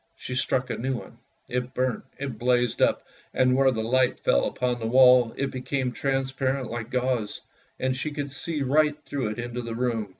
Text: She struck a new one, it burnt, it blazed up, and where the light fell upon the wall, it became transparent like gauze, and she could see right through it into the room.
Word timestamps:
She 0.15 0.33
struck 0.33 0.71
a 0.71 0.77
new 0.79 0.95
one, 0.97 1.19
it 1.47 1.75
burnt, 1.75 2.03
it 2.17 2.39
blazed 2.39 2.81
up, 2.81 3.05
and 3.35 3.55
where 3.55 3.69
the 3.69 3.83
light 3.83 4.19
fell 4.19 4.45
upon 4.45 4.79
the 4.79 4.87
wall, 4.87 5.31
it 5.37 5.51
became 5.51 5.91
transparent 5.91 6.71
like 6.71 6.89
gauze, 6.89 7.39
and 7.79 7.95
she 7.95 8.09
could 8.09 8.31
see 8.31 8.63
right 8.63 8.99
through 9.05 9.27
it 9.29 9.37
into 9.37 9.61
the 9.61 9.75
room. 9.75 10.09